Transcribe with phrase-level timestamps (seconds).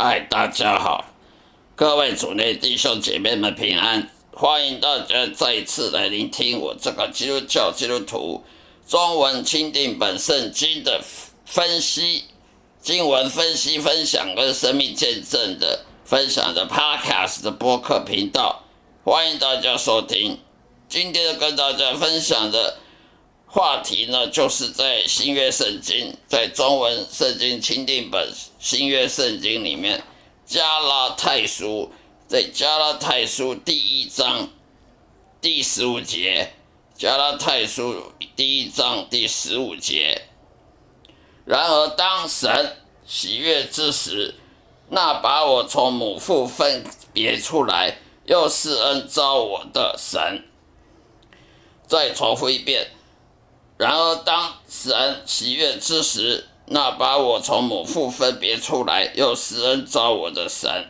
[0.00, 1.06] 嗨，大家好，
[1.74, 8.44] 各位主内弟兄姐妹们平安，欢迎大家再一次来聆听我这个基督教基督徒
[8.86, 11.02] 中文钦定本圣经的
[11.44, 12.26] 分析、
[12.80, 18.62] 经文分析、分享跟生命见证的分享的 Podcast 的播客频道，
[19.02, 20.38] 欢迎大家收听。
[20.88, 22.78] 今天跟大家分享的。
[23.50, 30.02] 话题呢，就是在新约圣经，在中文圣经钦定本新约圣经里面，
[30.44, 31.90] 加拉太书，
[32.26, 34.50] 在加拉太书第一章
[35.40, 36.52] 第十五节，
[36.94, 40.26] 加拉太书第一章第十五节。
[41.46, 44.34] 然而，当神喜悦之时，
[44.90, 46.84] 那把我从母腹分
[47.14, 50.44] 别出来，又是恩召我的神。
[51.86, 52.90] 再重复一遍。
[53.78, 60.88] 然而，当神喜悦之时，那把我从母腹分别出来又施恩召我的神。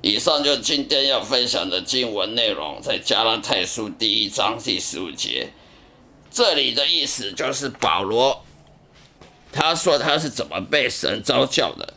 [0.00, 5.52] 以上就今天要分享的经文内容，在加拉太书第一章第十五节。
[6.30, 8.42] 这里的意思就是保罗，
[9.52, 11.92] 他说他是怎么被神召教的。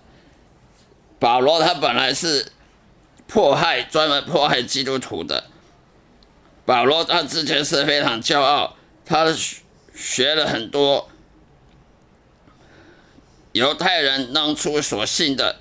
[1.18, 2.52] 保罗他本来是
[3.26, 5.46] 迫害专门迫害基督徒的。
[6.66, 9.34] 保罗他之前是非常骄傲，他。
[9.98, 11.10] 学了很多
[13.52, 15.58] 犹太人当初所信的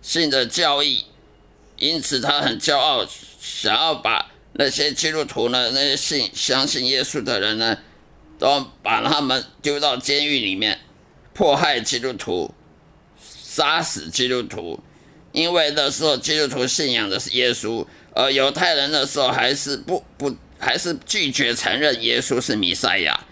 [0.00, 1.06] 信的教义，
[1.76, 3.04] 因此他很骄傲，
[3.40, 7.78] 想要把那些基督徒呢，那些信相信耶稣的人呢，
[8.38, 10.80] 都把他们丢到监狱里面，
[11.34, 12.54] 迫害基督徒，
[13.20, 14.78] 杀死基督徒，
[15.32, 17.84] 因为那时候基督徒信仰的是耶稣，
[18.14, 23.26] 而犹太人那时候还是不不还是拒绝承认耶稣是弥赛亚。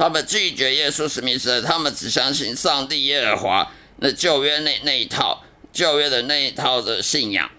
[0.00, 5.44] 他们拒绝耶稣史密斯，他们只相信上帝耶和华那旧约那那一套
[5.74, 7.50] 旧约的那一套的信仰，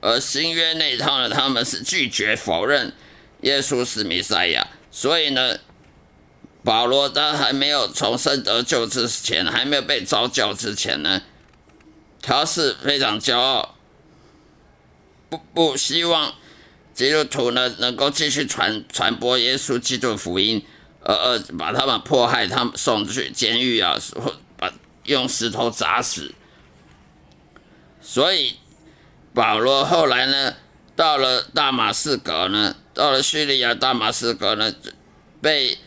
[0.00, 2.94] 而新约那一套呢，他们是拒绝否认
[3.42, 4.66] 耶稣是弥赛亚。
[4.90, 5.58] 所以呢，
[6.64, 11.20] 保罗他还没有重生得救之前，还没有被召教之前呢，
[12.22, 13.76] 他是非常骄傲，
[15.28, 16.32] 不不希望
[16.94, 20.64] 基督徒呢能够继续传传播耶稣基督福音。
[21.06, 24.72] 呃呃，把他们迫害，他们送去监狱啊，或把
[25.04, 26.34] 用石头砸死。
[28.02, 28.56] 所以
[29.32, 30.54] 保罗后来呢，
[30.96, 34.74] 到了大马士革呢，到了叙利亚大马士革呢，
[35.40, 35.78] 被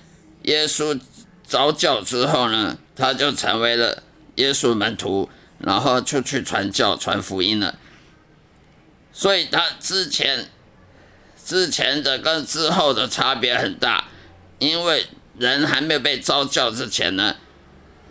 [0.43, 0.97] 耶稣
[1.45, 4.01] 召教之后呢，他就成为了
[4.35, 7.77] 耶稣门徒，然后就去传教、传福音了。
[9.11, 10.49] 所以他之前
[11.45, 14.05] 之前的跟之后的差别很大。
[14.59, 15.05] 因为
[15.37, 17.35] 人还没有被召教之前呢，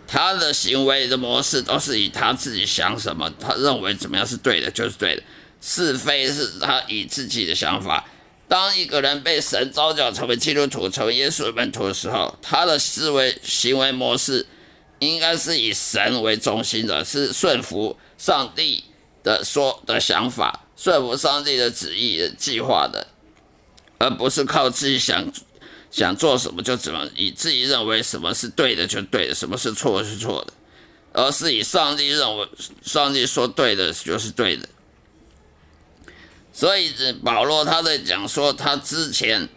[0.07, 5.23] 他的行为的模式都是以他自己想什么，他认为怎么样是对的，就是对的。
[5.61, 8.05] 是非是他以自己的想法。
[8.47, 14.47] 当一个人被神召教成为基督徒、成为耶稣的门徒的时候，他的思维行为模式
[14.99, 18.85] 应该是以神为中心的，是顺服上帝
[19.21, 23.05] 的说的想法，顺服上帝的旨意的计划的，
[23.99, 25.31] 而不是靠自己想。
[25.91, 30.53] 想做什么就怎么，以自己认为什么是对的就对的，什么是错是错的，
[31.13, 32.47] 而是以上帝认为、
[32.83, 34.69] 上帝说对的就是对的。
[36.53, 39.49] 所以保罗他在讲说，他之前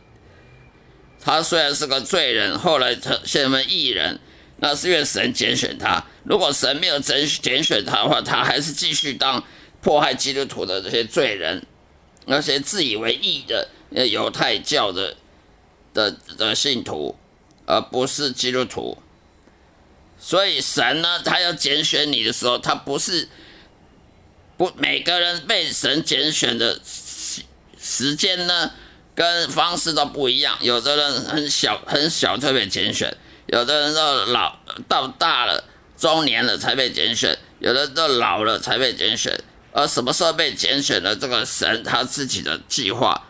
[1.20, 4.18] 他虽然是个罪人，后来他现为义人，
[4.56, 6.02] 那是因为神拣选他。
[6.24, 9.44] 如果神没有拣拣选他的话，他还是继续当
[9.82, 11.66] 迫害基督徒的这些罪人，
[12.24, 13.68] 那些自以为义的
[14.06, 15.16] 犹太教的。
[15.94, 17.16] 的的信徒，
[17.66, 18.98] 而不是基督徒。
[20.18, 23.28] 所以神呢，他要拣选你的时候，他不是
[24.56, 27.42] 不每个人被神拣选的时
[27.80, 28.70] 时间呢，
[29.14, 30.56] 跟方式都不一样。
[30.60, 33.16] 有的人很小很小就被拣选，
[33.46, 34.56] 有的人到老
[34.88, 35.64] 到大了
[35.98, 39.42] 中年了才被拣选，有的到老了才被拣选。
[39.72, 43.26] 而什么时候被拣选的，这个神他自己的计划。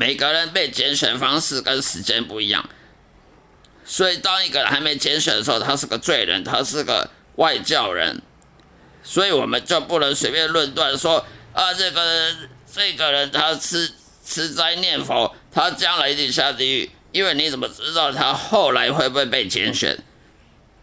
[0.00, 2.66] 每个人被拣选方式跟时间不一样，
[3.84, 8.22] 所以当一个人还没拣选的时候，他是个罪人，他是个外教人，
[9.02, 12.34] 所以我们就不能随便论断说啊，这个
[12.74, 13.92] 这个人他吃
[14.24, 20.02] 吃斋念佛，他将来一定下地狱，因为你怎么知道他后来会不会被拣选？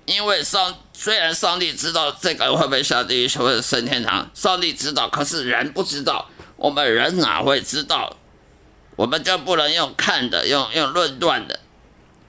[0.06, 8.16] 因为上虽然上帝知道这个人会不会下地狱或者升天堂，上帝知道，可是人不知道，我们人哪会知道？
[8.98, 11.58] 我们就不能用看的，用用论断的，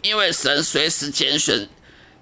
[0.02, 1.68] 因为神随时拣选，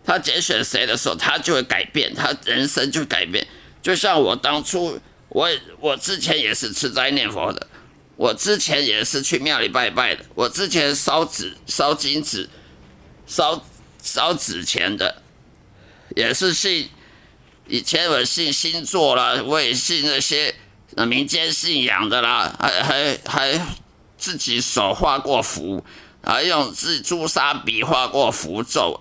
[0.04, 3.46] 他拣选谁的时候，他就会改变，他人生就改变，
[3.82, 4.98] 就像我当初，
[5.28, 5.50] 我
[5.80, 7.66] 我之前也是吃斋念佛的，
[8.16, 12.48] 我之前也是去庙里拜拜的，我之前烧纸、烧金纸、
[13.26, 13.62] 烧
[14.02, 15.22] 烧纸钱的，
[16.14, 16.88] 也是信。
[17.68, 20.54] 以前我信星座啦，我也信那些
[21.08, 23.66] 民间信仰的啦，还还还
[24.16, 25.84] 自己手画过符，
[26.22, 29.00] 还用自朱砂笔画过符咒。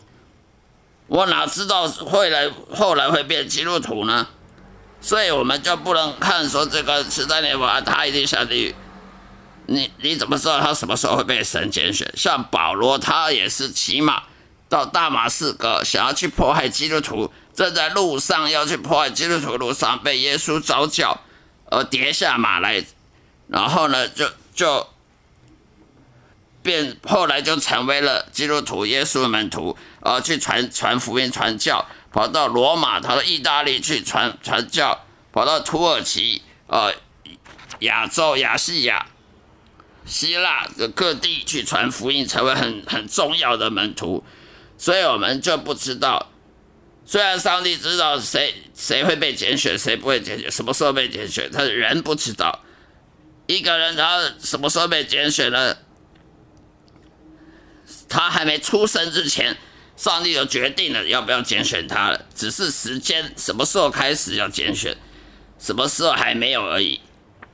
[1.08, 4.28] 我哪知道会来后来会变基督徒呢？
[5.02, 8.76] 所以我们就不能看说这个十三年佛他一定下地狱。
[9.68, 12.12] 你你怎么知道他什么时候会被神拣选？
[12.16, 14.24] 像保罗他也是骑马
[14.68, 21.22] 到大马士革，想要去迫害基督徒，正在路上要去迫害基督徒路上被耶稣招教，
[21.70, 22.84] 而跌下马来，
[23.48, 24.88] 然后呢就就
[26.66, 31.86] 变后来就成为了基督徒耶稣的门徒，而去传传福音传教。
[32.12, 36.92] 跑到罗马，跑到意大利去传传教，跑到土耳其、呃
[37.80, 39.06] 亚洲、亚细亚、
[40.06, 44.24] 希腊的各地去传福音，成为很很重要的门徒。
[44.78, 46.32] 所以我们就不知道，
[47.06, 52.62] 虽然上帝知道谁谁会被拣选，谁不会拣选，什么时候被拣选，他人不知道。
[53.48, 55.76] 一个人他什么时候被拣选呢？
[58.08, 59.58] 他还没出生之前。
[59.98, 64.98] 上帝就决定了要不要拣选他了，只是时间什么时候开始要拣选，
[65.58, 67.00] 什么时候还没有而已。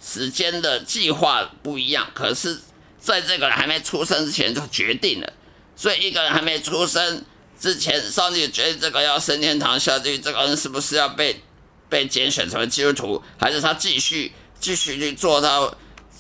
[0.03, 2.59] 时间的计划不一样，可是
[2.99, 5.31] 在这个人还没出生之前就决定了。
[5.75, 7.23] 所以一个人还没出生
[7.59, 11.43] 之前，上帝决定这个要升天堂下地狱，这个人是不是要被
[11.89, 15.71] 被拣选成为基督徒，还是他继续继续去做他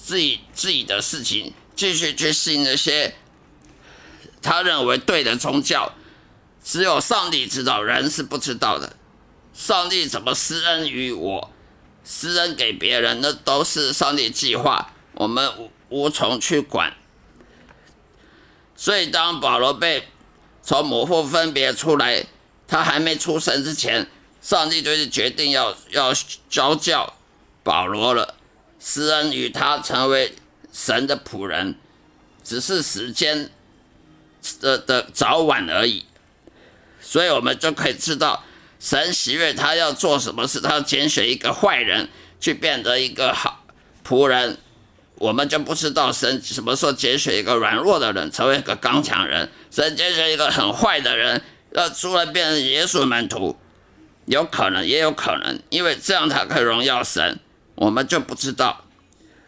[0.03, 3.15] 自己自己的事情，继续去信那些
[4.41, 5.93] 他认为对的宗教？
[6.63, 8.95] 只有上帝知道，人是不知道的。
[9.51, 11.51] 上帝怎么施恩于我，
[12.05, 16.93] 施恩给别人，那都是上帝计划，我们无无从去管。
[18.75, 20.07] 所以，当保罗被
[20.61, 22.25] 从母腹分别出来，
[22.67, 24.07] 他还没出生之前，
[24.41, 26.13] 上帝就是决定要要
[26.47, 27.15] 教教
[27.63, 28.35] 保罗了，
[28.79, 30.35] 施恩于他成为
[30.71, 31.75] 神的仆人，
[32.43, 33.51] 只是时间
[34.59, 36.05] 的的早晚而已。
[36.99, 38.43] 所以我们就可以知道，
[38.79, 42.09] 神喜悦他要做什么事，他要拣选一个坏人
[42.39, 43.65] 去变得一个好
[44.07, 44.57] 仆人，
[45.15, 51.41] 我们就不知道神什么时候拣选一个软弱的人成为一个刚强人，神拣选一个很坏的人
[51.73, 53.57] 要出来变成耶稣门徒，
[54.25, 57.39] 有可能也有可能，因为这样才可以荣耀神，
[57.75, 58.85] 我们就不知道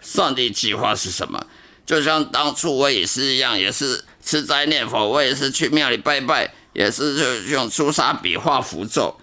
[0.02, 1.46] 上帝计划是什么。
[1.86, 6.54] 就像当初我也是一样，也是吃斋念佛，我也是去庙里拜拜。
[6.74, 9.16] 也是就用朱砂笔画符咒，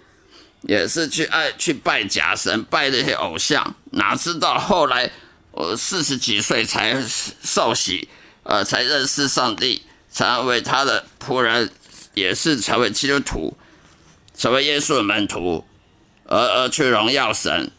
[0.62, 3.74] 也是去爱去拜假神，拜那些偶像。
[3.90, 5.10] 哪知道后来
[5.50, 6.96] 我四十几岁才
[7.42, 8.08] 受洗，
[8.44, 11.72] 呃，才认识上帝，成为他的仆人，
[12.14, 13.58] 也是成为基督徒，
[14.38, 15.64] 成为耶稣的门徒，
[16.26, 17.72] 而而去荣耀神。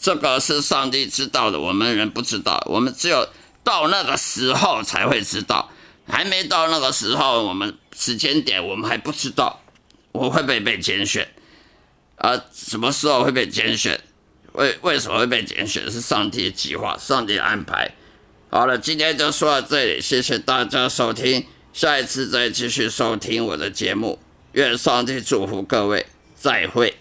[0.00, 3.28] 这个是上帝知道的，我们人不知道，我们只有
[3.64, 5.67] 到那个时候才会知道。
[6.08, 9.60] 还没到那个时候，我们时间点我们还不知道
[10.12, 11.28] 我会不会被拣选，
[12.16, 14.00] 啊，什么时候会被拣选？
[14.52, 15.90] 为为什么会被拣选？
[15.90, 17.94] 是上帝的计划，上帝安排。
[18.50, 24.18] 好了，今天就说到这里，谢谢大家收听，下一次再继续收听我的节目。
[24.52, 26.97] 愿上帝祝福各位，再会。